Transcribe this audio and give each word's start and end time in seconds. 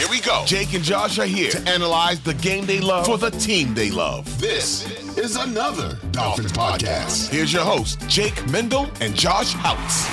Here 0.00 0.08
we 0.08 0.22
go. 0.22 0.44
Jake 0.46 0.72
and 0.72 0.82
Josh 0.82 1.18
are 1.18 1.26
here 1.26 1.50
to 1.50 1.60
analyze 1.68 2.20
the 2.20 2.32
game 2.32 2.64
they 2.64 2.80
love 2.80 3.04
for 3.04 3.18
the 3.18 3.28
team 3.32 3.74
they 3.74 3.90
love. 3.90 4.40
This 4.40 4.90
is 5.18 5.36
another 5.36 5.98
Dolphins 6.10 6.52
podcast. 6.52 7.28
Here's 7.28 7.52
your 7.52 7.64
host, 7.64 8.00
Jake 8.08 8.48
Mendel 8.48 8.88
and 9.02 9.14
Josh 9.14 9.52
Houtz. 9.56 10.08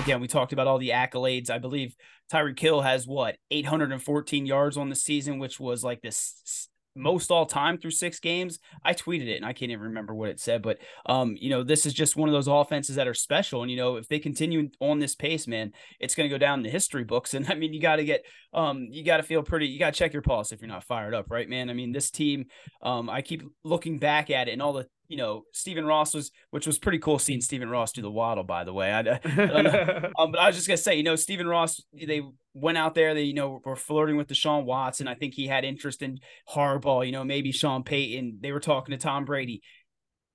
Again, 0.00 0.20
we 0.20 0.28
talked 0.28 0.52
about 0.52 0.68
all 0.68 0.78
the 0.78 0.90
accolades. 0.90 1.50
I 1.50 1.58
believe 1.58 1.96
Tyreek 2.32 2.56
Hill 2.60 2.82
has 2.82 3.04
what 3.04 3.36
814 3.50 4.46
yards 4.46 4.76
on 4.76 4.90
the 4.90 4.94
season, 4.94 5.40
which 5.40 5.58
was 5.58 5.82
like 5.82 6.00
this 6.00 6.68
most 6.94 7.30
all 7.30 7.46
time 7.46 7.78
through 7.78 7.92
six 7.92 8.18
games. 8.18 8.58
I 8.84 8.94
tweeted 8.94 9.28
it 9.28 9.36
and 9.36 9.46
I 9.46 9.52
can't 9.52 9.70
even 9.70 9.84
remember 9.84 10.14
what 10.14 10.28
it 10.28 10.40
said, 10.40 10.62
but 10.62 10.78
um, 11.06 11.36
you 11.38 11.50
know, 11.50 11.62
this 11.62 11.86
is 11.86 11.94
just 11.94 12.16
one 12.16 12.28
of 12.28 12.32
those 12.32 12.48
offenses 12.48 12.96
that 12.96 13.08
are 13.08 13.14
special. 13.14 13.62
And 13.62 13.70
you 13.70 13.76
know, 13.76 13.96
if 13.96 14.08
they 14.08 14.18
continue 14.18 14.68
on 14.80 14.98
this 14.98 15.14
pace, 15.14 15.46
man, 15.46 15.72
it's 15.98 16.14
to 16.14 16.28
go 16.28 16.38
down 16.38 16.60
in 16.60 16.62
the 16.64 16.70
history 16.70 17.04
books. 17.04 17.34
And 17.40 17.50
I 17.50 17.54
mean, 17.54 17.72
you 17.72 17.80
got 17.80 17.96
to 17.96 18.04
get 18.04 18.26
um, 18.52 18.88
you 18.90 19.02
got 19.02 19.16
to 19.16 19.22
feel 19.22 19.42
pretty. 19.42 19.66
You 19.66 19.78
got 19.78 19.94
to 19.94 19.98
check 19.98 20.12
your 20.12 20.20
pulse 20.20 20.52
if 20.52 20.60
you're 20.60 20.68
not 20.68 20.84
fired 20.84 21.14
up, 21.14 21.30
right, 21.30 21.48
man? 21.48 21.70
I 21.70 21.72
mean, 21.72 21.92
this 21.92 22.10
team, 22.10 22.46
um, 22.82 23.08
I 23.08 23.22
keep 23.22 23.42
looking 23.64 23.98
back 23.98 24.28
at 24.28 24.48
it 24.48 24.52
and 24.52 24.60
all 24.60 24.74
the 24.74 24.86
you 25.10 25.16
know, 25.16 25.42
Stephen 25.52 25.84
Ross 25.84 26.14
was, 26.14 26.30
which 26.50 26.68
was 26.68 26.78
pretty 26.78 27.00
cool 27.00 27.18
seeing 27.18 27.40
Stephen 27.40 27.68
Ross 27.68 27.90
do 27.90 28.00
the 28.00 28.10
waddle, 28.10 28.44
by 28.44 28.62
the 28.62 28.72
way. 28.72 28.92
I, 28.92 29.00
um, 30.18 30.30
but 30.30 30.38
I 30.38 30.46
was 30.46 30.54
just 30.54 30.68
gonna 30.68 30.76
say, 30.76 30.94
you 30.94 31.02
know, 31.02 31.16
Stephen 31.16 31.48
Ross, 31.48 31.82
they 31.92 32.22
went 32.54 32.78
out 32.78 32.94
there, 32.94 33.12
they, 33.12 33.24
you 33.24 33.34
know, 33.34 33.60
were 33.64 33.74
flirting 33.74 34.16
with 34.16 34.28
Deshaun 34.28 34.64
Watson. 34.64 35.08
I 35.08 35.16
think 35.16 35.34
he 35.34 35.48
had 35.48 35.64
interest 35.64 36.02
in 36.02 36.20
Harbaugh, 36.48 37.04
you 37.04 37.10
know, 37.10 37.24
maybe 37.24 37.50
Sean 37.50 37.82
Payton. 37.82 38.38
They 38.40 38.52
were 38.52 38.60
talking 38.60 38.92
to 38.92 39.02
Tom 39.02 39.24
Brady 39.24 39.62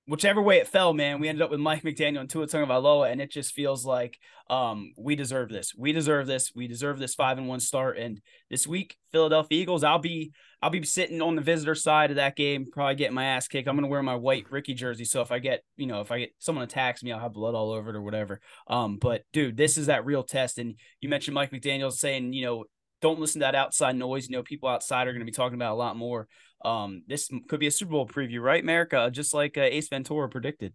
whichever 0.06 0.40
way 0.40 0.58
it 0.58 0.68
fell, 0.68 0.92
man, 0.92 1.20
we 1.20 1.28
ended 1.28 1.42
up 1.42 1.50
with 1.50 1.60
Mike 1.60 1.82
McDaniel 1.82 2.20
and 2.20 2.30
Tua 2.30 2.46
Tagovailoa, 2.46 3.10
and 3.10 3.20
it 3.20 3.30
just 3.30 3.52
feels 3.52 3.84
like 3.84 4.18
um, 4.48 4.92
we 4.96 5.16
deserve 5.16 5.48
this. 5.48 5.74
We 5.76 5.92
deserve 5.92 6.26
this. 6.26 6.52
We 6.54 6.68
deserve 6.68 6.98
this 6.98 7.14
five 7.14 7.38
and 7.38 7.48
one 7.48 7.60
start. 7.60 7.98
And 7.98 8.20
this 8.48 8.66
week, 8.66 8.96
Philadelphia 9.10 9.60
Eagles, 9.60 9.82
I'll 9.82 9.98
be 9.98 10.32
I'll 10.62 10.70
be 10.70 10.82
sitting 10.84 11.20
on 11.20 11.34
the 11.34 11.42
visitor 11.42 11.74
side 11.74 12.10
of 12.10 12.16
that 12.16 12.36
game, 12.36 12.66
probably 12.72 12.94
getting 12.94 13.14
my 13.14 13.26
ass 13.26 13.48
kicked. 13.48 13.68
I'm 13.68 13.76
gonna 13.76 13.88
wear 13.88 14.02
my 14.02 14.14
white 14.14 14.50
Ricky 14.50 14.74
jersey, 14.74 15.04
so 15.04 15.20
if 15.22 15.32
I 15.32 15.38
get 15.38 15.62
you 15.76 15.86
know 15.86 16.00
if 16.00 16.10
I 16.10 16.20
get 16.20 16.34
someone 16.38 16.64
attacks 16.64 17.02
me, 17.02 17.12
I'll 17.12 17.20
have 17.20 17.32
blood 17.32 17.54
all 17.54 17.72
over 17.72 17.90
it 17.90 17.96
or 17.96 18.02
whatever. 18.02 18.40
Um, 18.68 18.98
but 18.98 19.22
dude, 19.32 19.56
this 19.56 19.76
is 19.76 19.86
that 19.86 20.06
real 20.06 20.22
test. 20.22 20.58
And 20.58 20.76
you 21.00 21.08
mentioned 21.08 21.34
Mike 21.34 21.50
McDaniel 21.50 21.92
saying 21.92 22.32
you 22.32 22.44
know 22.44 22.64
don't 23.02 23.20
listen 23.20 23.40
to 23.40 23.44
that 23.44 23.54
outside 23.54 23.96
noise. 23.96 24.28
You 24.28 24.36
know, 24.36 24.42
people 24.42 24.68
outside 24.68 25.06
are 25.06 25.12
going 25.12 25.20
to 25.20 25.30
be 25.30 25.32
talking 25.32 25.54
about 25.54 25.72
a 25.72 25.76
lot 25.76 25.96
more. 25.96 26.28
Um, 26.64 27.02
this 27.06 27.30
could 27.48 27.60
be 27.60 27.66
a 27.66 27.70
Super 27.70 27.92
Bowl 27.92 28.06
preview, 28.06 28.40
right, 28.40 28.62
America? 28.62 29.10
Just 29.12 29.34
like 29.34 29.56
uh, 29.56 29.62
Ace 29.62 29.88
Ventura 29.88 30.28
predicted. 30.28 30.72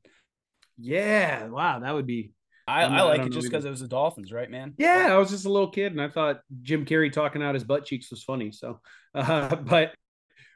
Yeah, 0.78 1.48
wow, 1.48 1.80
that 1.80 1.94
would 1.94 2.08
be. 2.08 2.32
I, 2.68 2.84
I 2.84 3.02
like 3.02 3.22
I 3.22 3.26
it 3.26 3.32
just 3.32 3.50
because 3.50 3.66
it 3.66 3.70
was 3.70 3.82
the 3.82 3.88
Dolphins, 3.88 4.32
right, 4.32 4.50
man? 4.50 4.74
Yeah, 4.78 5.10
I 5.12 5.18
was 5.18 5.30
just 5.30 5.46
a 5.46 5.52
little 5.52 5.70
kid, 5.70 5.92
and 5.92 6.02
I 6.02 6.08
thought 6.08 6.42
Jim 6.62 6.86
Carrey 6.86 7.12
talking 7.12 7.44
out 7.44 7.56
his 7.56 7.64
butt 7.64 7.86
cheeks 7.86 8.10
was 8.12 8.24
funny. 8.24 8.52
So, 8.52 8.80
uh, 9.16 9.56
but 9.56 9.94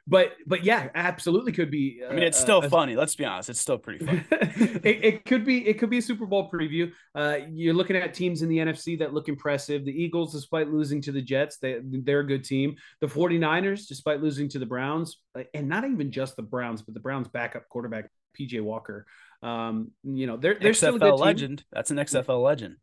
but 0.08 0.32
but 0.46 0.62
yeah, 0.62 0.88
absolutely 0.94 1.52
could 1.52 1.70
be. 1.70 2.00
Uh, 2.04 2.10
I 2.10 2.14
mean, 2.14 2.22
it's 2.22 2.38
still 2.38 2.62
uh, 2.62 2.68
funny. 2.68 2.94
Let's 2.94 3.16
be 3.16 3.24
honest, 3.24 3.50
it's 3.50 3.60
still 3.60 3.78
pretty 3.78 4.04
funny. 4.04 4.24
it, 4.30 5.04
it, 5.04 5.24
could 5.24 5.44
be. 5.44 5.66
It 5.66 5.78
could 5.78 5.90
be 5.90 5.98
a 5.98 6.02
Super 6.02 6.26
Bowl 6.26 6.48
preview. 6.50 6.92
Uh, 7.14 7.38
you're 7.50 7.74
looking 7.74 7.96
at 7.96 8.14
teams 8.14 8.42
in 8.42 8.48
the 8.48 8.58
NFC 8.58 8.98
that 9.00 9.12
look 9.12 9.28
impressive. 9.28 9.84
The 9.84 9.90
Eagles, 9.90 10.32
despite 10.32 10.68
losing 10.68 11.02
to 11.02 11.12
the 11.12 11.20
Jets, 11.22 11.58
they 11.58 11.80
they're 11.82 12.20
a 12.20 12.26
good 12.26 12.44
team. 12.44 12.76
The 13.00 13.08
49ers, 13.08 13.88
despite 13.88 14.22
losing 14.22 14.48
to 14.50 14.58
the 14.60 14.66
Browns, 14.66 15.18
uh, 15.36 15.42
and 15.54 15.68
not 15.68 15.84
even 15.84 16.12
just 16.12 16.36
the 16.36 16.42
Browns, 16.42 16.82
but 16.82 16.94
the 16.94 17.00
Browns' 17.00 17.28
backup 17.28 17.68
quarterback 17.68 18.08
PJ 18.38 18.60
Walker. 18.62 19.06
Um, 19.42 19.90
you 20.04 20.28
know, 20.28 20.36
they're 20.36 20.54
they're 20.54 20.72
XFL 20.72 20.96
still 20.96 21.14
a 21.14 21.16
legend. 21.16 21.64
That's 21.72 21.90
an 21.90 21.96
XFL 21.96 22.42
legend 22.42 22.76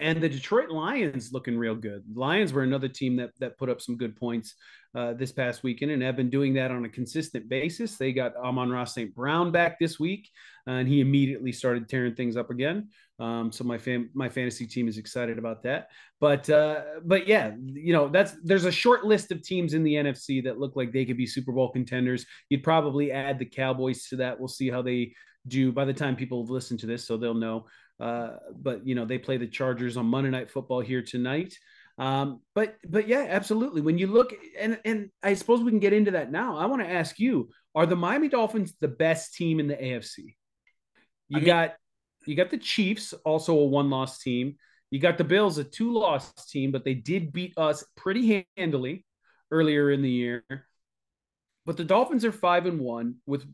and 0.00 0.20
the 0.20 0.28
Detroit 0.28 0.70
Lions 0.70 1.32
looking 1.32 1.58
real 1.58 1.74
good. 1.74 2.04
Lions 2.14 2.52
were 2.52 2.62
another 2.62 2.88
team 2.88 3.16
that 3.16 3.30
that 3.40 3.58
put 3.58 3.68
up 3.68 3.80
some 3.80 3.96
good 3.96 4.16
points 4.16 4.54
uh, 4.94 5.12
this 5.14 5.32
past 5.32 5.62
weekend 5.62 5.90
and 5.90 6.02
have 6.02 6.16
been 6.16 6.30
doing 6.30 6.54
that 6.54 6.70
on 6.70 6.84
a 6.84 6.88
consistent 6.88 7.48
basis. 7.48 7.96
They 7.96 8.12
got 8.12 8.36
Amon-Ra 8.36 8.84
St. 8.84 9.14
Brown 9.14 9.50
back 9.50 9.78
this 9.78 10.00
week, 10.00 10.30
and 10.66 10.88
he 10.88 11.00
immediately 11.00 11.52
started 11.52 11.88
tearing 11.88 12.14
things 12.14 12.36
up 12.36 12.50
again. 12.50 12.88
Um, 13.20 13.50
so 13.50 13.64
my 13.64 13.78
fam- 13.78 14.10
my 14.14 14.28
fantasy 14.28 14.66
team 14.66 14.88
is 14.88 14.98
excited 14.98 15.38
about 15.38 15.62
that. 15.64 15.88
But 16.20 16.48
uh, 16.48 16.82
but 17.04 17.26
yeah, 17.26 17.52
you 17.60 17.92
know 17.92 18.08
that's 18.08 18.34
there's 18.44 18.64
a 18.64 18.72
short 18.72 19.04
list 19.04 19.32
of 19.32 19.42
teams 19.42 19.74
in 19.74 19.82
the 19.82 19.94
NFC 19.94 20.42
that 20.44 20.60
look 20.60 20.76
like 20.76 20.92
they 20.92 21.04
could 21.04 21.16
be 21.16 21.26
Super 21.26 21.52
Bowl 21.52 21.70
contenders. 21.70 22.24
You'd 22.48 22.62
probably 22.62 23.10
add 23.10 23.38
the 23.38 23.46
Cowboys 23.46 24.06
to 24.08 24.16
that. 24.16 24.38
We'll 24.38 24.48
see 24.48 24.70
how 24.70 24.82
they 24.82 25.12
do 25.46 25.72
by 25.72 25.84
the 25.84 25.94
time 25.94 26.14
people 26.16 26.44
listen 26.44 26.76
to 26.78 26.86
this, 26.86 27.06
so 27.06 27.16
they'll 27.16 27.34
know. 27.34 27.66
Uh, 28.00 28.36
but 28.54 28.86
you 28.86 28.94
know 28.94 29.04
they 29.04 29.18
play 29.18 29.36
the 29.36 29.46
Chargers 29.46 29.96
on 29.96 30.06
Monday 30.06 30.30
Night 30.30 30.50
Football 30.50 30.80
here 30.80 31.02
tonight. 31.02 31.54
Um, 31.98 32.40
but 32.54 32.76
but 32.88 33.08
yeah, 33.08 33.26
absolutely. 33.28 33.80
When 33.80 33.98
you 33.98 34.06
look 34.06 34.32
and 34.58 34.78
and 34.84 35.10
I 35.22 35.34
suppose 35.34 35.62
we 35.62 35.70
can 35.70 35.80
get 35.80 35.92
into 35.92 36.12
that 36.12 36.30
now. 36.30 36.56
I 36.56 36.66
want 36.66 36.82
to 36.82 36.90
ask 36.90 37.18
you: 37.18 37.50
Are 37.74 37.86
the 37.86 37.96
Miami 37.96 38.28
Dolphins 38.28 38.74
the 38.80 38.88
best 38.88 39.34
team 39.34 39.58
in 39.58 39.66
the 39.66 39.76
AFC? 39.76 40.36
You 41.28 41.36
I 41.36 41.40
mean, 41.40 41.44
got 41.44 41.74
you 42.26 42.36
got 42.36 42.50
the 42.50 42.58
Chiefs, 42.58 43.14
also 43.24 43.58
a 43.58 43.64
one-loss 43.66 44.20
team. 44.20 44.56
You 44.90 45.00
got 45.00 45.18
the 45.18 45.24
Bills, 45.24 45.58
a 45.58 45.64
two-loss 45.64 46.32
team, 46.46 46.72
but 46.72 46.84
they 46.84 46.94
did 46.94 47.32
beat 47.32 47.52
us 47.56 47.84
pretty 47.96 48.46
handily 48.56 49.04
earlier 49.50 49.90
in 49.90 50.02
the 50.02 50.10
year. 50.10 50.44
But 51.66 51.76
the 51.76 51.84
Dolphins 51.84 52.24
are 52.24 52.32
five 52.32 52.64
and 52.66 52.80
one 52.80 53.16
with 53.26 53.44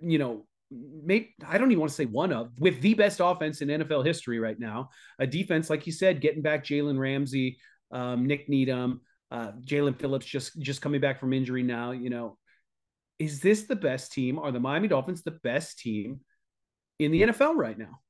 you 0.00 0.18
know 0.18 0.46
maybe 0.70 1.34
I 1.46 1.58
don't 1.58 1.70
even 1.70 1.80
want 1.80 1.90
to 1.90 1.96
say 1.96 2.06
one 2.06 2.32
of 2.32 2.52
with 2.58 2.80
the 2.80 2.94
best 2.94 3.20
offense 3.22 3.60
in 3.60 3.68
NFL 3.68 4.04
history 4.04 4.38
right 4.38 4.58
now. 4.58 4.90
A 5.18 5.26
defense, 5.26 5.70
like 5.70 5.86
you 5.86 5.92
said, 5.92 6.20
getting 6.20 6.42
back 6.42 6.64
Jalen 6.64 6.98
Ramsey, 6.98 7.58
um, 7.90 8.26
Nik 8.26 8.48
Needham, 8.48 9.00
uh, 9.30 9.52
Jaelan 9.64 9.98
Phillips 9.98 10.26
just 10.26 10.58
just 10.60 10.82
coming 10.82 11.00
back 11.00 11.20
from 11.20 11.32
injury 11.32 11.62
now. 11.62 11.90
You 11.92 12.10
know, 12.10 12.38
is 13.18 13.40
this 13.40 13.64
the 13.64 13.76
best 13.76 14.12
team? 14.12 14.38
Are 14.38 14.52
the 14.52 14.60
Miami 14.60 14.88
Dolphins 14.88 15.22
the 15.22 15.32
best 15.32 15.78
team 15.78 16.20
in 16.98 17.12
the 17.12 17.22
NFL 17.22 17.54
right 17.56 17.78
now? 17.78 18.00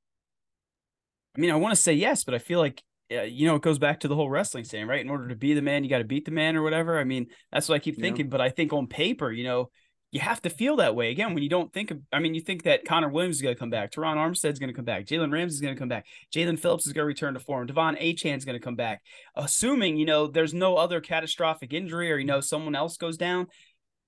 I 1.35 1.39
mean, 1.39 1.51
I 1.51 1.55
want 1.55 1.75
to 1.75 1.81
say 1.81 1.93
yes, 1.93 2.23
but 2.23 2.33
I 2.33 2.39
feel 2.39 2.59
like 2.59 2.83
uh, 3.11 3.23
you 3.23 3.47
know 3.47 3.55
it 3.55 3.61
goes 3.61 3.79
back 3.79 4.01
to 4.01 4.07
the 4.07 4.15
whole 4.15 4.29
wrestling 4.29 4.65
saying, 4.65 4.87
right? 4.87 5.01
In 5.01 5.09
order 5.09 5.27
to 5.29 5.35
be 5.35 5.53
the 5.53 5.61
man, 5.61 5.83
you 5.83 5.89
got 5.89 5.99
to 5.99 6.03
beat 6.03 6.25
the 6.25 6.31
man 6.31 6.55
or 6.55 6.61
whatever. 6.61 6.99
I 6.99 7.05
mean, 7.05 7.27
that's 7.51 7.67
what 7.67 7.75
I 7.75 7.79
keep 7.79 7.99
thinking. 7.99 8.27
Yeah. 8.27 8.31
But 8.31 8.41
I 8.41 8.49
think 8.49 8.73
on 8.73 8.87
paper, 8.87 9.31
you 9.31 9.43
know, 9.45 9.69
you 10.11 10.19
have 10.19 10.41
to 10.41 10.49
feel 10.49 10.75
that 10.75 10.93
way 10.93 11.09
again 11.09 11.33
when 11.33 11.41
you 11.41 11.49
don't 11.49 11.71
think 11.71 11.89
of. 11.89 11.99
I 12.11 12.19
mean, 12.19 12.33
you 12.33 12.41
think 12.41 12.63
that 12.63 12.85
Connor 12.85 13.09
Williams 13.09 13.37
is 13.37 13.41
going 13.41 13.55
to 13.55 13.59
come 13.59 13.69
back, 13.69 13.91
Terron 13.91 14.17
Armstead's 14.17 14.59
going 14.59 14.69
to 14.69 14.73
come 14.73 14.85
back, 14.85 15.05
Jalen 15.05 15.31
Ramsey 15.31 15.55
is 15.55 15.61
going 15.61 15.73
to 15.73 15.79
come 15.79 15.89
back, 15.89 16.05
Jaelan 16.33 16.59
Phillips 16.59 16.85
is 16.85 16.93
going 16.93 17.03
to 17.03 17.07
return 17.07 17.33
to 17.33 17.39
form, 17.39 17.67
De'Von 17.67 17.99
Achane 18.01 18.37
is 18.37 18.45
going 18.45 18.59
to 18.59 18.63
come 18.63 18.75
back, 18.75 19.01
assuming 19.35 19.97
you 19.97 20.05
know 20.05 20.27
there's 20.27 20.53
no 20.53 20.75
other 20.75 20.99
catastrophic 20.99 21.73
injury 21.73 22.11
or 22.11 22.17
you 22.17 22.25
know 22.25 22.41
someone 22.41 22.75
else 22.75 22.97
goes 22.97 23.17
down. 23.17 23.47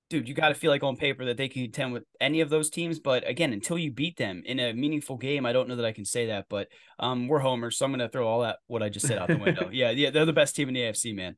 Dude, 0.09 0.27
you 0.27 0.35
got 0.35 0.49
to 0.49 0.55
feel 0.55 0.69
like 0.69 0.83
on 0.83 0.97
paper 0.97 1.25
that 1.25 1.37
they 1.37 1.47
can 1.47 1.63
contend 1.63 1.93
with 1.93 2.03
any 2.21 2.41
of 2.41 2.49
those 2.49 2.69
teams. 2.69 2.99
But 2.99 3.27
again, 3.27 3.51
until 3.51 3.79
you 3.79 3.89
beat 3.89 4.15
them 4.15 4.43
in 4.45 4.59
a 4.59 4.73
meaningful 4.73 5.17
game, 5.17 5.43
I 5.43 5.53
don't 5.53 5.67
know 5.67 5.77
that 5.77 5.85
I 5.85 5.93
can 5.93 6.05
say 6.05 6.27
that. 6.27 6.45
But 6.49 6.67
um, 6.99 7.27
we're 7.27 7.39
homers, 7.39 7.77
so 7.77 7.85
I'm 7.85 7.91
going 7.91 7.99
to 7.99 8.09
throw 8.09 8.27
all 8.27 8.41
that 8.41 8.57
what 8.67 8.83
I 8.83 8.89
just 8.89 9.07
said 9.07 9.17
out 9.17 9.29
the 9.29 9.37
window. 9.37 9.69
yeah, 9.73 9.89
yeah, 9.89 10.11
they're 10.11 10.25
the 10.25 10.33
best 10.33 10.55
team 10.55 10.67
in 10.67 10.75
the 10.75 10.81
AFC, 10.81 11.15
man 11.15 11.35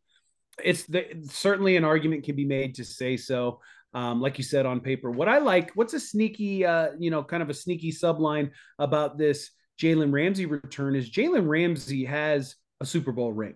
it's 0.64 0.86
the, 0.86 1.06
certainly 1.30 1.76
an 1.76 1.84
argument 1.84 2.24
can 2.24 2.36
be 2.36 2.46
made 2.46 2.76
to 2.76 2.86
say 2.86 3.18
so 3.18 3.60
um, 3.96 4.22
like 4.22 4.38
you 4.38 4.44
said 4.44 4.66
on 4.66 4.82
paper. 4.82 5.10
What 5.10 5.30
I 5.30 5.40
like, 5.40 5.72
what's 5.74 5.94
a 5.94 6.00
sneaky, 6.00 6.66
uh, 6.66 6.90
you 7.00 7.10
know, 7.10 7.24
kind 7.24 7.42
of 7.42 7.50
a 7.50 7.54
sneaky 7.54 7.92
subline 7.92 8.52
about 8.78 9.18
this 9.18 9.50
Jalen 9.82 10.12
Ramsey 10.12 10.46
return 10.46 10.96
is 10.96 11.10
Jalen 11.10 11.48
Ramsey 11.48 12.06
has 12.06 12.56
a 12.82 12.86
Super 12.86 13.14
Bowl 13.14 13.32
ring. 13.32 13.56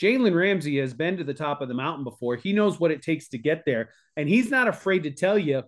Jalen 0.00 0.36
Ramsey 0.36 0.78
has 0.78 0.94
been 0.94 1.16
to 1.16 1.24
the 1.24 1.34
top 1.34 1.62
of 1.62 1.68
the 1.68 1.74
mountain 1.74 2.04
before. 2.04 2.36
He 2.36 2.52
knows 2.52 2.78
what 2.78 2.90
it 2.90 3.02
takes 3.02 3.28
to 3.30 3.38
get 3.38 3.64
there, 3.64 3.88
and 4.16 4.28
he's 4.28 4.50
not 4.50 4.68
afraid 4.68 5.02
to 5.04 5.10
tell 5.10 5.38
you 5.38 5.64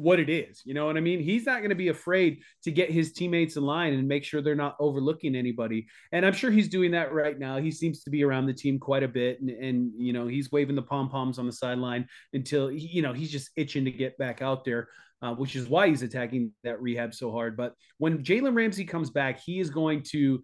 what 0.00 0.18
it 0.18 0.30
is. 0.30 0.62
You 0.64 0.72
know 0.72 0.86
what 0.86 0.96
I 0.96 1.00
mean? 1.00 1.20
He's 1.20 1.44
not 1.44 1.58
going 1.58 1.70
to 1.70 1.76
be 1.76 1.88
afraid 1.88 2.42
to 2.64 2.70
get 2.70 2.90
his 2.90 3.12
teammates 3.12 3.56
in 3.56 3.64
line 3.64 3.92
and 3.92 4.08
make 4.08 4.24
sure 4.24 4.40
they're 4.40 4.54
not 4.54 4.76
overlooking 4.80 5.36
anybody. 5.36 5.86
And 6.12 6.24
I'm 6.24 6.32
sure 6.32 6.50
he's 6.50 6.68
doing 6.68 6.92
that 6.92 7.12
right 7.12 7.38
now. 7.38 7.58
He 7.58 7.70
seems 7.70 8.02
to 8.04 8.10
be 8.10 8.24
around 8.24 8.46
the 8.46 8.54
team 8.54 8.78
quite 8.78 9.02
a 9.02 9.08
bit, 9.08 9.40
and, 9.40 9.50
and 9.50 9.92
you 9.96 10.12
know 10.14 10.26
he's 10.26 10.50
waving 10.50 10.76
the 10.76 10.82
pom 10.82 11.10
poms 11.10 11.38
on 11.38 11.46
the 11.46 11.52
sideline 11.52 12.06
until 12.32 12.70
you 12.70 13.02
know 13.02 13.12
he's 13.12 13.30
just 13.30 13.50
itching 13.56 13.84
to 13.84 13.90
get 13.90 14.16
back 14.18 14.42
out 14.42 14.64
there. 14.64 14.88
Uh, 15.22 15.34
which 15.34 15.54
is 15.54 15.68
why 15.68 15.86
he's 15.86 16.00
attacking 16.00 16.50
that 16.64 16.80
rehab 16.80 17.12
so 17.12 17.30
hard. 17.30 17.54
But 17.54 17.74
when 17.98 18.24
Jalen 18.24 18.56
Ramsey 18.56 18.86
comes 18.86 19.10
back, 19.10 19.38
he 19.38 19.60
is 19.60 19.68
going 19.68 20.02
to 20.12 20.40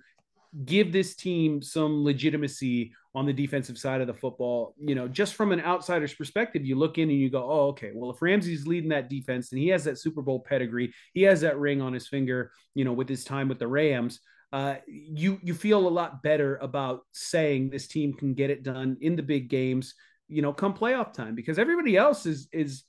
give 0.67 0.93
this 0.93 1.17
team 1.17 1.62
some 1.62 2.05
legitimacy 2.05 2.93
on 3.17 3.25
the 3.25 3.33
defensive 3.33 3.79
side 3.79 4.03
of 4.03 4.07
the 4.07 4.15
football. 4.15 4.75
You 4.79 4.95
know, 4.95 5.09
just 5.09 5.35
from 5.35 5.51
an 5.51 5.61
outsider's 5.61 6.13
perspective, 6.13 6.67
you 6.67 6.77
look 6.77 6.99
in 6.99 7.09
and 7.09 7.19
you 7.19 7.31
go, 7.31 7.51
oh, 7.51 7.69
okay, 7.69 7.93
well, 7.95 8.11
if 8.11 8.21
Ramsey's 8.21 8.67
leading 8.67 8.91
that 8.91 9.09
defense 9.09 9.51
and 9.51 9.59
he 9.59 9.69
has 9.69 9.85
that 9.85 9.99
Super 9.99 10.21
Bowl 10.21 10.41
pedigree, 10.41 10.93
he 11.15 11.23
has 11.23 11.41
that 11.41 11.59
ring 11.59 11.81
on 11.81 11.95
his 11.95 12.07
finger, 12.07 12.53
you 12.75 12.85
know, 12.85 12.93
with 12.93 13.09
his 13.09 13.25
time 13.25 13.49
with 13.49 13.59
the 13.59 13.67
Rams. 13.67 14.21
Uh, 14.53 14.77
you 14.87 15.41
you 15.43 15.55
feel 15.55 15.89
a 15.89 15.89
lot 15.89 16.23
better 16.23 16.57
about 16.57 17.01
saying 17.13 17.71
this 17.71 17.89
team 17.89 18.13
can 18.13 18.35
get 18.35 18.51
it 18.51 18.63
done 18.63 18.99
in 19.01 19.17
the 19.17 19.23
big 19.23 19.49
games, 19.49 19.95
you 20.29 20.43
know, 20.43 20.53
come 20.53 20.75
playoff 20.75 21.15
time 21.15 21.35
because 21.35 21.59
everybody 21.59 21.97
else 21.97 22.27
is 22.27 22.49
is 22.53 22.85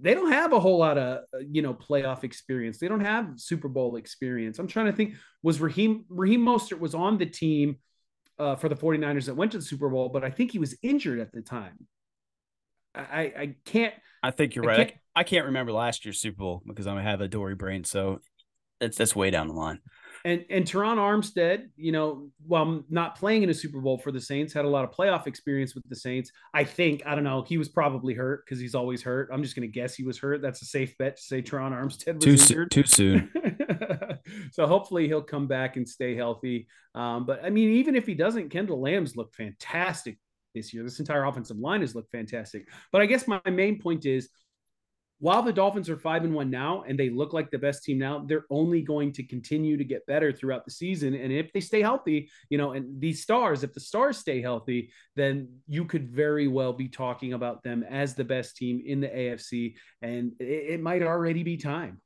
they 0.00 0.14
don't 0.14 0.32
have 0.32 0.52
a 0.52 0.58
whole 0.58 0.78
lot 0.78 0.96
of 0.96 1.24
you 1.46 1.60
know 1.60 1.74
playoff 1.74 2.24
experience. 2.24 2.78
They 2.78 2.88
don't 2.88 3.04
have 3.04 3.34
Super 3.36 3.68
Bowl 3.68 3.96
experience. 3.96 4.58
I'm 4.58 4.66
trying 4.66 4.86
to 4.86 4.92
think 4.92 5.14
was 5.42 5.60
Raheem 5.60 6.06
Raheem 6.08 6.40
Mostert 6.40 6.80
was 6.80 6.94
on 6.94 7.18
the 7.18 7.26
team 7.26 7.76
uh, 8.38 8.56
for 8.56 8.68
the 8.68 8.76
49ers 8.76 9.26
that 9.26 9.34
went 9.36 9.52
to 9.52 9.58
the 9.58 9.64
Super 9.64 9.88
Bowl, 9.88 10.08
but 10.08 10.24
I 10.24 10.30
think 10.30 10.52
he 10.52 10.58
was 10.58 10.76
injured 10.82 11.20
at 11.20 11.32
the 11.32 11.42
time. 11.42 11.86
I, 12.94 13.20
I 13.20 13.54
can't. 13.64 13.94
I 14.22 14.30
think 14.30 14.54
you're 14.54 14.64
right. 14.64 14.80
I 14.80 14.84
can't, 14.84 14.98
I 15.14 15.22
can't 15.22 15.46
remember 15.46 15.72
last 15.72 16.04
year's 16.04 16.20
Super 16.20 16.38
Bowl 16.38 16.62
because 16.66 16.86
I 16.86 17.00
have 17.02 17.20
a 17.20 17.28
Dory 17.28 17.54
brain, 17.54 17.84
so 17.84 18.20
that's 18.80 18.96
that's 18.96 19.14
way 19.14 19.30
down 19.30 19.48
the 19.48 19.54
line. 19.54 19.80
And 20.26 20.44
and 20.50 20.64
Terron 20.64 20.96
Armstead, 20.96 21.68
you 21.76 21.92
know, 21.92 22.30
while 22.44 22.82
not 22.90 23.16
playing 23.16 23.44
in 23.44 23.50
a 23.50 23.54
Super 23.54 23.80
Bowl 23.80 23.96
for 23.96 24.10
the 24.10 24.20
Saints, 24.20 24.52
had 24.52 24.64
a 24.64 24.68
lot 24.68 24.82
of 24.82 24.90
playoff 24.90 25.28
experience 25.28 25.76
with 25.76 25.88
the 25.88 25.94
Saints. 25.94 26.32
I 26.52 26.64
think 26.64 27.04
I 27.06 27.14
don't 27.14 27.22
know. 27.22 27.42
He 27.42 27.58
was 27.58 27.68
probably 27.68 28.12
hurt 28.12 28.44
because 28.44 28.58
he's 28.58 28.74
always 28.74 29.02
hurt. 29.02 29.30
I'm 29.32 29.44
just 29.44 29.54
going 29.54 29.68
to 29.68 29.72
guess 29.72 29.94
he 29.94 30.02
was 30.02 30.18
hurt. 30.18 30.42
That's 30.42 30.62
a 30.62 30.64
safe 30.64 30.98
bet 30.98 31.16
to 31.18 31.22
say 31.22 31.42
Terron 31.42 31.70
Armstead 31.70 32.16
was 32.16 32.24
too 32.24 32.32
injured. 32.32 32.70
too 32.72 32.82
soon. 32.82 33.30
so 34.50 34.66
hopefully 34.66 35.06
he'll 35.06 35.22
come 35.22 35.46
back 35.46 35.76
and 35.76 35.88
stay 35.88 36.16
healthy. 36.16 36.66
Um, 36.96 37.24
but 37.24 37.44
I 37.44 37.50
mean, 37.50 37.70
even 37.74 37.94
if 37.94 38.04
he 38.04 38.14
doesn't, 38.14 38.50
Kendall 38.50 38.80
Lamm's 38.80 39.14
looked 39.14 39.36
fantastic 39.36 40.18
this 40.56 40.74
year. 40.74 40.82
This 40.82 40.98
entire 40.98 41.24
offensive 41.24 41.58
line 41.58 41.82
has 41.82 41.94
looked 41.94 42.10
fantastic. 42.10 42.66
But 42.90 43.00
I 43.00 43.06
guess 43.06 43.28
my 43.28 43.40
main 43.48 43.80
point 43.80 44.06
is 44.06 44.28
while 45.18 45.42
the 45.42 45.52
Dolphins 45.52 45.88
are 45.88 45.96
five 45.96 46.24
and 46.24 46.34
one 46.34 46.50
now 46.50 46.84
and 46.86 46.98
they 46.98 47.08
look 47.08 47.32
like 47.32 47.50
the 47.50 47.58
best 47.58 47.84
team 47.84 47.98
now, 47.98 48.22
they're 48.26 48.44
only 48.50 48.82
going 48.82 49.12
to 49.12 49.22
continue 49.22 49.78
to 49.78 49.84
get 49.84 50.04
better 50.06 50.30
throughout 50.30 50.66
the 50.66 50.70
season. 50.70 51.14
And 51.14 51.32
if 51.32 51.50
they 51.52 51.60
stay 51.60 51.80
healthy, 51.80 52.28
you 52.50 52.58
know, 52.58 52.72
and 52.72 53.00
these 53.00 53.22
stars, 53.22 53.64
if 53.64 53.72
the 53.72 53.80
stars 53.80 54.18
stay 54.18 54.42
healthy, 54.42 54.90
then 55.14 55.48
you 55.66 55.86
could 55.86 56.10
very 56.10 56.48
well 56.48 56.74
be 56.74 56.88
talking 56.88 57.32
about 57.32 57.62
them 57.62 57.82
as 57.82 58.14
the 58.14 58.24
best 58.24 58.56
team 58.56 58.82
in 58.84 59.00
the 59.00 59.08
AFC. 59.08 59.76
And 60.02 60.32
it, 60.38 60.44
it 60.44 60.82
might 60.82 61.02
already 61.02 61.42
be 61.42 61.56
time. 61.56 62.02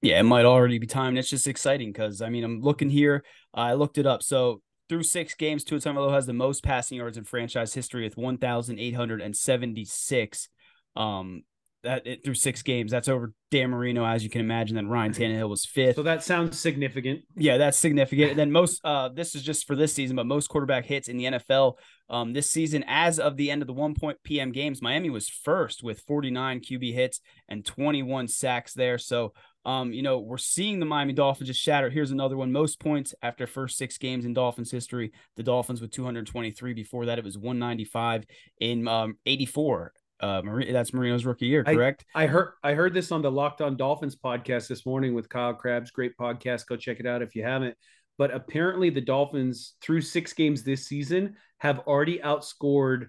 Yeah, 0.00 0.20
it 0.20 0.24
might 0.24 0.44
already 0.44 0.78
be 0.78 0.86
time. 0.86 1.16
That's 1.16 1.28
just 1.28 1.48
exciting 1.48 1.90
because 1.90 2.22
I 2.22 2.28
mean, 2.28 2.44
I'm 2.44 2.60
looking 2.60 2.88
here. 2.88 3.24
I 3.52 3.74
looked 3.74 3.98
it 3.98 4.06
up. 4.06 4.22
So 4.22 4.62
through 4.88 5.02
six 5.02 5.34
games, 5.34 5.64
Tua 5.64 5.80
Tagovailoa 5.80 6.12
has 6.12 6.26
the 6.26 6.32
most 6.32 6.62
passing 6.62 6.98
yards 6.98 7.18
in 7.18 7.24
franchise 7.24 7.74
history 7.74 8.04
with 8.04 8.16
1,876. 8.16 10.48
Um, 10.94 11.42
that 11.82 12.06
it, 12.06 12.24
through 12.24 12.34
six 12.34 12.62
games. 12.62 12.90
That's 12.90 13.08
over 13.08 13.32
Dan 13.50 13.70
Marino, 13.70 14.04
as 14.04 14.24
you 14.24 14.30
can 14.30 14.40
imagine. 14.40 14.76
Then 14.76 14.88
Ryan 14.88 15.12
Tannehill 15.12 15.48
was 15.48 15.64
fifth. 15.64 15.96
So 15.96 16.02
that 16.02 16.22
sounds 16.22 16.58
significant. 16.58 17.22
Yeah, 17.36 17.58
that's 17.58 17.78
significant. 17.78 18.30
And 18.30 18.38
then 18.38 18.52
most, 18.52 18.80
uh, 18.84 19.08
this 19.08 19.34
is 19.34 19.42
just 19.42 19.66
for 19.66 19.76
this 19.76 19.92
season, 19.92 20.16
but 20.16 20.26
most 20.26 20.48
quarterback 20.48 20.84
hits 20.86 21.08
in 21.08 21.16
the 21.16 21.24
NFL 21.24 21.76
um, 22.10 22.32
this 22.32 22.50
season, 22.50 22.84
as 22.86 23.18
of 23.18 23.36
the 23.36 23.50
end 23.50 23.62
of 23.62 23.66
the 23.66 23.74
1 23.74 23.94
point 23.94 24.18
PM 24.22 24.50
games, 24.50 24.80
Miami 24.80 25.10
was 25.10 25.28
first 25.28 25.82
with 25.82 26.00
49 26.00 26.60
QB 26.60 26.94
hits 26.94 27.20
and 27.48 27.64
21 27.64 28.28
sacks 28.28 28.72
there. 28.72 28.96
So, 28.98 29.34
um, 29.66 29.92
you 29.92 30.02
know, 30.02 30.18
we're 30.18 30.38
seeing 30.38 30.80
the 30.80 30.86
Miami 30.86 31.12
Dolphins 31.12 31.48
just 31.48 31.60
shatter. 31.60 31.90
Here's 31.90 32.10
another 32.10 32.36
one: 32.36 32.50
most 32.50 32.80
points 32.80 33.14
after 33.20 33.46
first 33.46 33.76
six 33.76 33.98
games 33.98 34.24
in 34.24 34.32
Dolphins 34.32 34.70
history. 34.70 35.12
The 35.36 35.42
Dolphins 35.42 35.82
with 35.82 35.90
223. 35.90 36.72
Before 36.72 37.06
that, 37.06 37.18
it 37.18 37.24
was 37.24 37.36
195 37.36 38.24
in 38.60 38.88
um, 38.88 39.18
84 39.26 39.92
uh 40.20 40.42
that's 40.70 40.92
Marino's 40.92 41.24
rookie 41.24 41.46
year, 41.46 41.64
correct? 41.64 42.04
I, 42.14 42.24
I, 42.24 42.26
heard 42.26 42.52
I 42.62 42.74
heard 42.74 42.94
this 42.94 43.12
on 43.12 43.22
the 43.22 43.30
Locked 43.30 43.60
On 43.60 43.76
Dolphins 43.76 44.16
podcast 44.16 44.68
this 44.68 44.84
morning 44.84 45.14
with 45.14 45.28
Kyle 45.28 45.54
Crabbs. 45.54 45.90
Great 45.90 46.16
podcast. 46.16 46.66
Go 46.66 46.76
check 46.76 47.00
it 47.00 47.06
out 47.06 47.22
if 47.22 47.34
you 47.34 47.42
haven't. 47.42 47.76
But 48.16 48.34
apparently 48.34 48.90
the 48.90 49.00
Dolphins 49.00 49.74
through 49.80 50.00
six 50.00 50.32
games 50.32 50.64
this 50.64 50.86
season 50.86 51.36
have 51.58 51.80
already 51.80 52.18
outscored 52.18 53.08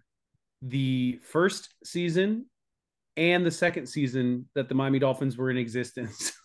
the 0.61 1.19
first 1.23 1.73
season 1.83 2.45
and 3.17 3.45
the 3.45 3.51
second 3.51 3.87
season 3.87 4.47
that 4.53 4.69
the 4.69 4.75
Miami 4.75 4.99
Dolphins 4.99 5.37
were 5.37 5.49
in 5.49 5.57
existence. 5.57 6.33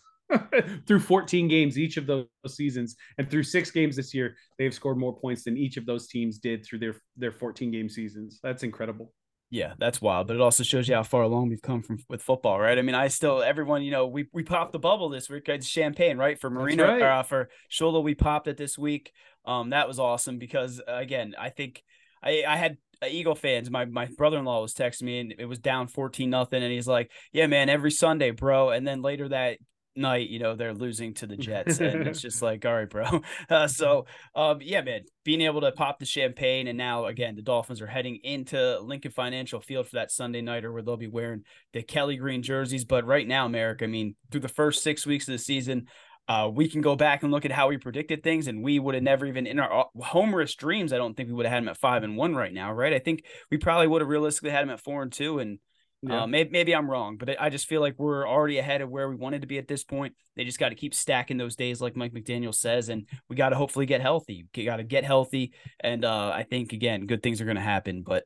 through 0.87 0.99
14 0.99 1.47
games 1.47 1.77
each 1.77 1.97
of 1.97 2.07
those 2.07 2.25
seasons 2.47 2.95
and 3.19 3.29
through 3.29 3.43
six 3.43 3.69
games 3.69 3.95
this 3.95 4.11
year 4.11 4.35
they've 4.57 4.73
scored 4.73 4.97
more 4.97 5.15
points 5.15 5.43
than 5.43 5.55
each 5.55 5.77
of 5.77 5.85
those 5.85 6.07
teams 6.07 6.39
did 6.39 6.65
through 6.65 6.79
their 6.79 6.95
their 7.15 7.31
14 7.31 7.69
game 7.69 7.87
seasons 7.87 8.39
that's 8.41 8.63
incredible 8.63 9.13
yeah, 9.55 9.73
that's 9.77 10.01
wild, 10.01 10.27
but 10.27 10.35
it 10.35 10.41
also 10.41 10.63
shows 10.63 10.89
you 10.89 10.95
how 10.95 11.03
far 11.03 11.21
along 11.21 11.47
we've 11.47 11.61
come 11.61 11.81
from 11.81 11.97
with 12.09 12.21
football, 12.21 12.59
right? 12.59 12.77
I 12.77 12.81
mean, 12.81 12.93
I 12.93 13.07
still 13.07 13.41
everyone, 13.41 13.83
you 13.83 13.91
know, 13.91 14.05
we 14.05 14.27
we 14.33 14.43
popped 14.43 14.73
the 14.73 14.79
bubble 14.79 15.07
this 15.07 15.29
week. 15.29 15.47
It's 15.47 15.65
champagne, 15.65 16.17
right? 16.17 16.37
For 16.37 16.49
Marino, 16.49 16.85
right. 16.85 17.01
Uh, 17.01 17.23
for 17.23 17.49
Shula, 17.71 18.03
we 18.03 18.15
popped 18.15 18.49
it 18.49 18.57
this 18.57 18.77
week. 18.77 19.13
Um, 19.45 19.69
that 19.69 19.87
was 19.87 19.97
awesome 19.97 20.39
because 20.39 20.81
uh, 20.85 20.95
again, 20.95 21.35
I 21.39 21.49
think 21.49 21.83
I 22.21 22.43
I 22.45 22.57
had 22.57 22.77
uh, 23.01 23.07
Eagle 23.09 23.35
fans. 23.35 23.71
My 23.71 23.85
my 23.85 24.07
brother 24.17 24.37
in 24.37 24.43
law 24.43 24.61
was 24.61 24.73
texting 24.73 25.03
me 25.03 25.19
and 25.21 25.33
it 25.39 25.45
was 25.45 25.59
down 25.59 25.87
fourteen 25.87 26.29
nothing, 26.29 26.61
and 26.61 26.71
he's 26.71 26.87
like, 26.87 27.09
"Yeah, 27.31 27.47
man, 27.47 27.69
every 27.69 27.91
Sunday, 27.91 28.31
bro." 28.31 28.71
And 28.71 28.85
then 28.85 29.01
later 29.01 29.29
that 29.29 29.59
night, 29.95 30.29
you 30.29 30.39
know, 30.39 30.55
they're 30.55 30.73
losing 30.73 31.13
to 31.15 31.27
the 31.27 31.37
Jets, 31.37 31.79
and 31.79 32.07
it's 32.07 32.21
just 32.21 32.41
like, 32.41 32.65
all 32.65 32.73
right, 32.73 32.89
bro. 32.89 33.21
Uh, 33.49 33.67
so, 33.67 34.05
um, 34.35 34.59
yeah, 34.61 34.81
man, 34.81 35.01
being 35.23 35.41
able 35.41 35.61
to 35.61 35.71
pop 35.71 35.99
the 35.99 36.05
champagne, 36.05 36.67
and 36.67 36.77
now 36.77 37.05
again, 37.05 37.35
the 37.35 37.41
Dolphins 37.41 37.81
are 37.81 37.87
heading 37.87 38.19
into 38.23 38.79
Lincoln 38.79 39.11
Financial 39.11 39.59
Field 39.61 39.87
for 39.87 39.97
that 39.97 40.11
Sunday 40.11 40.41
nighter 40.41 40.71
where 40.71 40.81
they'll 40.81 40.97
be 40.97 41.07
wearing 41.07 41.43
the 41.73 41.83
Kelly 41.83 42.15
green 42.17 42.41
jerseys. 42.41 42.85
But 42.85 43.05
right 43.05 43.27
now, 43.27 43.47
Marek, 43.47 43.83
I 43.83 43.87
mean, 43.87 44.15
through 44.31 44.41
the 44.41 44.47
first 44.47 44.83
six 44.83 45.05
weeks 45.05 45.27
of 45.27 45.33
the 45.33 45.39
season. 45.39 45.87
Uh, 46.27 46.49
we 46.51 46.67
can 46.67 46.81
go 46.81 46.95
back 46.95 47.21
and 47.21 47.31
look 47.31 47.45
at 47.45 47.51
how 47.51 47.67
we 47.67 47.77
predicted 47.77 48.23
things, 48.23 48.47
and 48.47 48.63
we 48.63 48.79
would 48.79 48.95
have 48.95 49.03
never 49.03 49.27
even 49.27 49.45
in 49.45 49.59
our 49.59 49.81
uh, 49.81 50.01
homerous 50.01 50.55
dreams. 50.55 50.91
I 50.91 50.97
don't 50.97 51.15
think 51.15 51.29
we 51.29 51.35
would 51.35 51.45
have 51.45 51.53
had 51.53 51.61
them 51.61 51.69
at 51.69 51.77
five 51.77 52.01
and 52.01 52.17
one 52.17 52.33
right 52.33 52.51
now, 52.51 52.73
right? 52.73 52.93
I 52.93 52.97
think 52.97 53.25
we 53.51 53.57
probably 53.57 53.85
would 53.85 54.01
have 54.01 54.09
realistically 54.09 54.49
had 54.49 54.63
them 54.63 54.71
at 54.71 54.79
four 54.79 55.03
and 55.03 55.13
two, 55.13 55.37
and 55.37 55.59
yeah. 56.07 56.23
Uh, 56.23 56.27
maybe, 56.27 56.49
maybe 56.51 56.75
I'm 56.75 56.89
wrong, 56.89 57.17
but 57.17 57.41
I 57.41 57.49
just 57.49 57.67
feel 57.67 57.81
like 57.81 57.95
we're 57.97 58.27
already 58.27 58.57
ahead 58.57 58.81
of 58.81 58.89
where 58.89 59.09
we 59.09 59.15
wanted 59.15 59.41
to 59.41 59.47
be 59.47 59.57
at 59.57 59.67
this 59.67 59.83
point. 59.83 60.13
They 60.35 60.43
just 60.43 60.59
got 60.59 60.69
to 60.69 60.75
keep 60.75 60.93
stacking 60.93 61.37
those 61.37 61.55
days, 61.55 61.81
like 61.81 61.95
Mike 61.95 62.13
McDaniel 62.13 62.53
says, 62.53 62.89
and 62.89 63.07
we 63.29 63.35
got 63.35 63.49
to 63.49 63.55
hopefully 63.55 63.85
get 63.85 64.01
healthy. 64.01 64.47
Got 64.53 64.77
to 64.77 64.83
get 64.83 65.03
healthy, 65.03 65.53
and 65.79 66.05
uh, 66.05 66.31
I 66.33 66.43
think 66.43 66.73
again, 66.73 67.05
good 67.05 67.23
things 67.23 67.41
are 67.41 67.45
going 67.45 67.55
to 67.55 67.61
happen. 67.61 68.03
But 68.03 68.25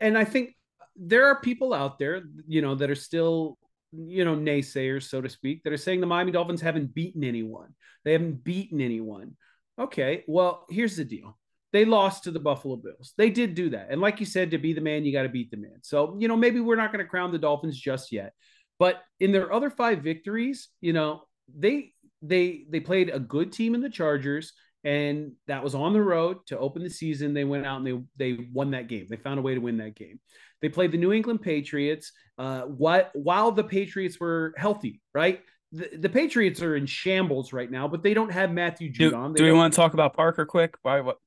and 0.00 0.18
I 0.18 0.24
think 0.24 0.56
there 0.96 1.26
are 1.26 1.40
people 1.40 1.72
out 1.72 1.98
there, 1.98 2.22
you 2.46 2.62
know, 2.62 2.74
that 2.74 2.90
are 2.90 2.94
still, 2.94 3.56
you 3.92 4.24
know, 4.24 4.36
naysayers, 4.36 5.08
so 5.08 5.20
to 5.20 5.28
speak, 5.28 5.62
that 5.64 5.72
are 5.72 5.78
saying 5.78 6.00
the 6.00 6.06
Miami 6.06 6.32
Dolphins 6.32 6.60
haven't 6.60 6.94
beaten 6.94 7.24
anyone. 7.24 7.74
They 8.04 8.12
haven't 8.12 8.44
beaten 8.44 8.80
anyone. 8.80 9.36
Okay, 9.78 10.24
well, 10.26 10.66
here's 10.68 10.96
the 10.96 11.04
deal 11.04 11.38
they 11.72 11.84
lost 11.84 12.24
to 12.24 12.30
the 12.30 12.40
Buffalo 12.40 12.76
Bills. 12.76 13.14
They 13.16 13.30
did 13.30 13.54
do 13.54 13.70
that. 13.70 13.88
And 13.90 14.00
like 14.00 14.20
you 14.20 14.26
said, 14.26 14.50
to 14.50 14.58
be 14.58 14.72
the 14.72 14.80
man, 14.80 15.04
you 15.04 15.12
got 15.12 15.22
to 15.22 15.28
beat 15.28 15.50
the 15.50 15.56
man. 15.56 15.78
So, 15.82 16.16
you 16.18 16.28
know, 16.28 16.36
maybe 16.36 16.60
we're 16.60 16.76
not 16.76 16.92
going 16.92 17.04
to 17.04 17.08
crown 17.08 17.32
the 17.32 17.38
Dolphins 17.38 17.78
just 17.78 18.12
yet. 18.12 18.32
But 18.78 19.02
in 19.20 19.30
their 19.30 19.52
other 19.52 19.70
five 19.70 20.02
victories, 20.02 20.68
you 20.80 20.92
know, 20.92 21.22
they 21.54 21.92
they 22.22 22.64
they 22.68 22.80
played 22.80 23.10
a 23.10 23.18
good 23.18 23.52
team 23.52 23.74
in 23.74 23.80
the 23.80 23.90
Chargers 23.90 24.52
and 24.84 25.32
that 25.46 25.62
was 25.62 25.74
on 25.74 25.92
the 25.92 26.02
road 26.02 26.38
to 26.46 26.58
open 26.58 26.82
the 26.82 26.90
season. 26.90 27.34
They 27.34 27.44
went 27.44 27.66
out 27.66 27.78
and 27.78 27.86
they 27.86 28.34
they 28.34 28.48
won 28.52 28.70
that 28.70 28.88
game. 28.88 29.06
They 29.08 29.16
found 29.16 29.38
a 29.38 29.42
way 29.42 29.54
to 29.54 29.60
win 29.60 29.76
that 29.78 29.94
game. 29.94 30.18
They 30.62 30.68
played 30.68 30.92
the 30.92 30.98
New 30.98 31.12
England 31.12 31.42
Patriots. 31.42 32.12
Uh, 32.38 32.62
while 32.62 33.52
the 33.52 33.64
Patriots 33.64 34.18
were 34.18 34.54
healthy, 34.56 35.02
right? 35.14 35.42
The, 35.72 35.90
the 35.96 36.08
Patriots 36.08 36.62
are 36.62 36.76
in 36.76 36.86
shambles 36.86 37.52
right 37.52 37.70
now, 37.70 37.86
but 37.86 38.02
they 38.02 38.14
don't 38.14 38.32
have 38.32 38.50
Matthew 38.50 38.92
Judon. 38.92 39.34
Do, 39.34 39.38
do 39.38 39.44
we 39.44 39.52
want 39.52 39.72
to 39.72 39.76
talk 39.76 39.94
about 39.94 40.14
Parker 40.14 40.44
quick? 40.44 40.74
Why? 40.82 41.00
What? 41.00 41.18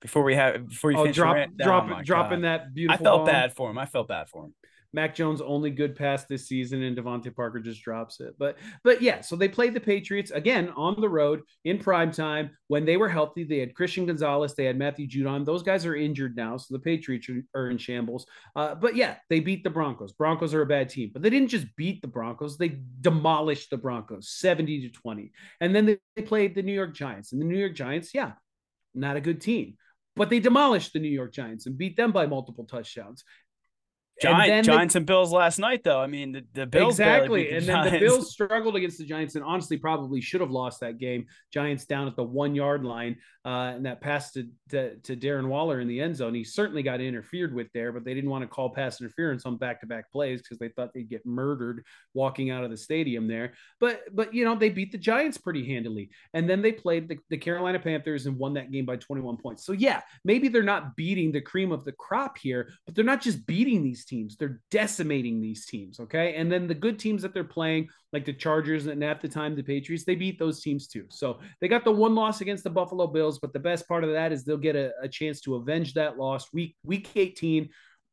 Before 0.00 0.22
we 0.22 0.34
have 0.34 0.68
before 0.68 0.92
you 0.92 0.98
oh, 0.98 1.02
finish 1.02 1.16
drop, 1.16 1.36
drop, 1.58 1.88
oh 1.90 2.02
dropping 2.02 2.42
God. 2.42 2.48
that 2.48 2.74
beautiful. 2.74 3.06
I 3.06 3.08
felt 3.08 3.26
bad 3.26 3.54
for 3.54 3.70
him. 3.70 3.78
I 3.78 3.86
felt 3.86 4.08
bad 4.08 4.28
for 4.28 4.44
him. 4.44 4.54
Mac 4.96 5.14
Jones 5.14 5.42
only 5.42 5.70
good 5.70 5.94
pass 5.94 6.24
this 6.24 6.48
season, 6.48 6.82
and 6.82 6.96
DeVante 6.96 7.34
Parker 7.36 7.60
just 7.60 7.82
drops 7.82 8.18
it. 8.20 8.34
But 8.38 8.56
but 8.82 9.02
yeah, 9.02 9.20
so 9.20 9.36
they 9.36 9.48
played 9.48 9.74
the 9.74 9.80
Patriots 9.80 10.30
again 10.30 10.70
on 10.70 11.00
the 11.00 11.08
road 11.08 11.42
in 11.64 11.78
prime 11.78 12.10
time 12.10 12.50
when 12.68 12.86
they 12.86 12.96
were 12.96 13.08
healthy. 13.08 13.44
They 13.44 13.58
had 13.58 13.74
Christian 13.74 14.06
Gonzalez, 14.06 14.54
they 14.54 14.64
had 14.64 14.78
Matthew 14.78 15.06
Judon. 15.06 15.44
Those 15.44 15.62
guys 15.62 15.84
are 15.84 15.94
injured 15.94 16.34
now, 16.34 16.56
so 16.56 16.72
the 16.74 16.80
Patriots 16.80 17.28
are 17.54 17.70
in 17.70 17.76
shambles. 17.76 18.26
Uh, 18.56 18.74
but 18.74 18.96
yeah, 18.96 19.16
they 19.28 19.40
beat 19.40 19.64
the 19.64 19.70
Broncos. 19.70 20.12
Broncos 20.12 20.54
are 20.54 20.62
a 20.62 20.66
bad 20.66 20.88
team, 20.88 21.10
but 21.12 21.22
they 21.22 21.30
didn't 21.30 21.48
just 21.48 21.66
beat 21.76 22.00
the 22.00 22.08
Broncos; 22.08 22.56
they 22.56 22.80
demolished 23.02 23.68
the 23.68 23.76
Broncos, 23.86 24.28
seventy 24.28 24.80
to 24.80 24.90
twenty. 24.90 25.30
And 25.60 25.72
then 25.72 25.86
they 25.86 26.22
played 26.22 26.56
the 26.56 26.62
New 26.62 26.72
York 26.72 26.92
Giants, 26.92 27.32
and 27.32 27.40
the 27.40 27.46
New 27.46 27.58
York 27.58 27.76
Giants, 27.76 28.12
yeah, 28.12 28.32
not 28.94 29.16
a 29.16 29.20
good 29.20 29.40
team 29.40 29.76
but 30.16 30.30
they 30.30 30.40
demolished 30.40 30.94
the 30.94 30.98
New 30.98 31.10
York 31.10 31.32
Giants 31.32 31.66
and 31.66 31.76
beat 31.76 31.96
them 31.96 32.10
by 32.10 32.26
multiple 32.26 32.64
touchdowns. 32.64 33.22
Giant, 34.20 34.50
and 34.50 34.64
Giants 34.64 34.94
the, 34.94 34.98
and 34.98 35.06
Bills 35.06 35.30
last 35.30 35.58
night, 35.58 35.84
though. 35.84 36.00
I 36.00 36.06
mean, 36.06 36.32
the, 36.32 36.44
the 36.54 36.66
Bills 36.66 36.94
exactly, 36.94 37.44
the 37.44 37.56
and 37.56 37.66
Giants. 37.66 37.90
then 37.90 38.00
the 38.00 38.06
Bills 38.06 38.32
struggled 38.32 38.74
against 38.76 38.98
the 38.98 39.04
Giants, 39.04 39.34
and 39.34 39.44
honestly, 39.44 39.76
probably 39.76 40.20
should 40.20 40.40
have 40.40 40.50
lost 40.50 40.80
that 40.80 40.98
game. 40.98 41.26
Giants 41.52 41.84
down 41.84 42.08
at 42.08 42.16
the 42.16 42.22
one 42.22 42.54
yard 42.54 42.84
line, 42.84 43.16
uh, 43.44 43.74
and 43.76 43.84
that 43.84 44.00
pass 44.00 44.32
to, 44.32 44.48
to, 44.70 44.96
to 44.96 45.16
Darren 45.16 45.48
Waller 45.48 45.80
in 45.80 45.88
the 45.88 46.00
end 46.00 46.16
zone. 46.16 46.34
He 46.34 46.44
certainly 46.44 46.82
got 46.82 47.00
interfered 47.00 47.54
with 47.54 47.70
there, 47.74 47.92
but 47.92 48.04
they 48.04 48.14
didn't 48.14 48.30
want 48.30 48.42
to 48.42 48.48
call 48.48 48.70
pass 48.70 49.00
interference 49.00 49.44
on 49.44 49.58
back 49.58 49.80
to 49.80 49.86
back 49.86 50.10
plays 50.10 50.40
because 50.40 50.58
they 50.58 50.70
thought 50.70 50.94
they'd 50.94 51.10
get 51.10 51.26
murdered 51.26 51.84
walking 52.14 52.50
out 52.50 52.64
of 52.64 52.70
the 52.70 52.76
stadium 52.76 53.28
there. 53.28 53.52
But 53.80 54.02
but 54.12 54.32
you 54.32 54.44
know 54.44 54.56
they 54.56 54.70
beat 54.70 54.92
the 54.92 54.98
Giants 54.98 55.36
pretty 55.36 55.66
handily, 55.66 56.10
and 56.32 56.48
then 56.48 56.62
they 56.62 56.72
played 56.72 57.08
the, 57.08 57.18
the 57.28 57.36
Carolina 57.36 57.78
Panthers 57.78 58.24
and 58.24 58.38
won 58.38 58.54
that 58.54 58.72
game 58.72 58.86
by 58.86 58.96
21 58.96 59.36
points. 59.36 59.66
So 59.66 59.72
yeah, 59.72 60.00
maybe 60.24 60.48
they're 60.48 60.62
not 60.62 60.96
beating 60.96 61.32
the 61.32 61.42
cream 61.42 61.70
of 61.70 61.84
the 61.84 61.92
crop 61.92 62.38
here, 62.38 62.72
but 62.86 62.94
they're 62.94 63.04
not 63.04 63.20
just 63.20 63.46
beating 63.46 63.82
these 63.82 64.05
teams; 64.06 64.36
they're 64.36 64.60
decimating 64.70 65.40
these 65.40 65.66
teams. 65.66 66.00
Okay. 66.00 66.34
And 66.36 66.50
then 66.50 66.66
the 66.66 66.74
good 66.74 66.98
teams 66.98 67.22
that 67.22 67.34
they're 67.34 67.44
playing, 67.44 67.88
like 68.12 68.24
the 68.24 68.32
Chargers 68.32 68.86
and 68.86 69.02
at 69.04 69.20
the 69.20 69.28
time 69.28 69.54
the 69.54 69.62
Patriots, 69.62 70.04
they 70.04 70.14
beat 70.14 70.38
those 70.38 70.60
teams 70.60 70.86
too. 70.86 71.04
So 71.10 71.40
they 71.60 71.68
got 71.68 71.84
the 71.84 71.92
one 71.92 72.14
loss 72.14 72.40
against 72.40 72.64
the 72.64 72.70
Buffalo 72.70 73.06
Bills. 73.06 73.38
But 73.38 73.52
the 73.52 73.58
best 73.58 73.86
part 73.88 74.04
of 74.04 74.12
that 74.12 74.32
is 74.32 74.44
they'll 74.44 74.56
get 74.56 74.76
a, 74.76 74.92
a 75.02 75.08
chance 75.08 75.40
to 75.42 75.56
avenge 75.56 75.94
that 75.94 76.16
loss 76.16 76.52
week, 76.52 76.76
week 76.84 77.10
18. 77.14 77.68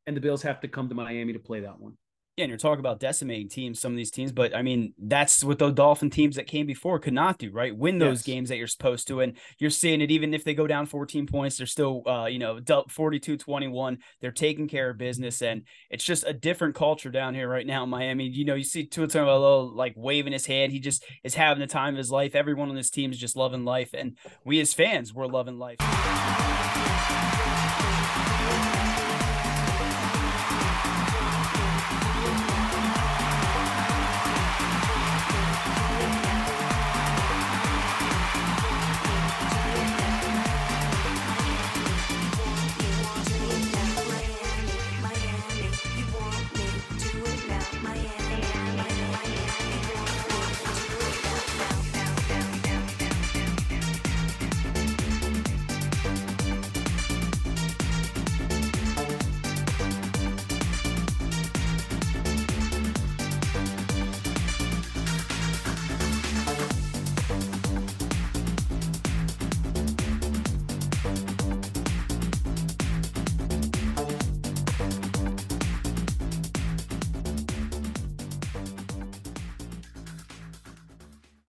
And 0.06 0.16
the 0.16 0.20
Bills 0.20 0.42
have 0.42 0.60
to 0.60 0.68
come 0.68 0.88
to 0.90 0.94
Miami 0.94 1.32
to 1.32 1.38
play 1.38 1.60
that 1.60 1.80
one. 1.80 1.96
Yeah, 2.36 2.44
and 2.44 2.50
you're 2.50 2.58
talking 2.58 2.80
about 2.80 2.98
decimating 2.98 3.48
teams, 3.48 3.80
some 3.80 3.92
of 3.92 3.96
these 3.96 4.10
teams, 4.10 4.32
but 4.32 4.56
I 4.56 4.62
mean, 4.62 4.92
that's 4.98 5.44
what 5.44 5.60
the 5.60 5.70
Dolphin 5.70 6.10
teams 6.10 6.34
that 6.34 6.48
came 6.48 6.66
before 6.66 6.98
could 6.98 7.12
not 7.12 7.38
do, 7.38 7.52
right? 7.52 7.76
Win 7.76 7.98
those 7.98 8.18
yes. 8.18 8.22
games 8.26 8.48
that 8.48 8.56
you're 8.56 8.66
supposed 8.66 9.06
to. 9.06 9.20
And 9.20 9.36
you're 9.60 9.70
seeing 9.70 10.00
it 10.00 10.10
even 10.10 10.34
if 10.34 10.42
they 10.42 10.52
go 10.52 10.66
down 10.66 10.86
14 10.86 11.28
points, 11.28 11.58
they're 11.58 11.66
still, 11.68 12.02
uh, 12.08 12.26
you 12.26 12.40
know, 12.40 12.58
42 12.88 13.36
21. 13.36 13.98
They're 14.20 14.32
taking 14.32 14.66
care 14.66 14.90
of 14.90 14.98
business. 14.98 15.42
And 15.42 15.62
it's 15.90 16.02
just 16.02 16.24
a 16.26 16.32
different 16.32 16.74
culture 16.74 17.12
down 17.12 17.36
here 17.36 17.48
right 17.48 17.66
now 17.66 17.84
in 17.84 17.90
Miami. 17.90 18.26
You 18.26 18.44
know, 18.44 18.56
you 18.56 18.64
see 18.64 18.84
Tua 18.84 19.06
little 19.06 19.72
like 19.72 19.94
waving 19.96 20.32
his 20.32 20.46
hand. 20.46 20.72
He 20.72 20.80
just 20.80 21.04
is 21.22 21.36
having 21.36 21.60
the 21.60 21.68
time 21.68 21.94
of 21.94 21.98
his 21.98 22.10
life. 22.10 22.34
Everyone 22.34 22.68
on 22.68 22.74
this 22.74 22.90
team 22.90 23.12
is 23.12 23.18
just 23.18 23.36
loving 23.36 23.64
life. 23.64 23.90
And 23.94 24.18
we 24.44 24.58
as 24.58 24.74
fans, 24.74 25.14
we're 25.14 25.26
loving 25.26 25.60
life. 25.60 25.76